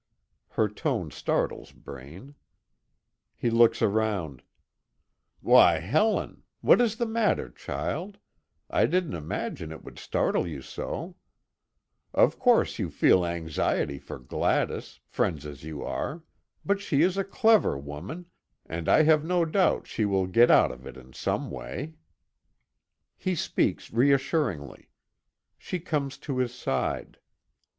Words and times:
Her 0.49 0.67
tone 0.67 1.11
startles 1.11 1.71
Braine. 1.71 2.33
He 3.35 3.51
looks 3.51 3.83
around: 3.83 4.41
"Why 5.41 5.77
Helen! 5.77 6.41
What 6.61 6.81
is 6.81 6.95
the 6.95 7.05
matter, 7.05 7.51
child, 7.51 8.17
I 8.67 8.87
didn't 8.87 9.13
imagine 9.13 9.71
it 9.71 9.83
would 9.83 9.99
startle 9.99 10.47
you 10.47 10.63
so. 10.63 11.17
Of 12.15 12.39
course 12.39 12.79
you 12.79 12.89
feel 12.89 13.23
anxiety 13.23 13.99
for 13.99 14.17
Gladys 14.17 14.99
friends 15.05 15.45
as 15.45 15.63
you 15.63 15.83
are 15.83 16.23
but 16.65 16.81
she 16.81 17.03
is 17.03 17.15
a 17.15 17.23
clever 17.23 17.77
woman, 17.77 18.25
and 18.65 18.89
I 18.89 19.03
have 19.03 19.23
no 19.23 19.45
doubt 19.45 19.85
she 19.85 20.05
will 20.05 20.25
get 20.25 20.49
out 20.49 20.71
of 20.71 20.87
it 20.87 20.97
in 20.97 21.13
some 21.13 21.51
way." 21.51 21.93
He 23.17 23.35
speaks 23.35 23.93
reassuringly. 23.93 24.89
She 25.59 25.79
comes 25.79 26.17
to 26.25 26.39
his 26.39 26.55
side. 26.55 27.19